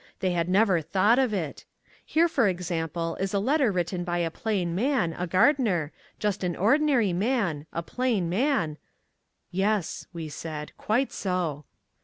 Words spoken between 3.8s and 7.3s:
by a plain man, a gardener, just an ordinary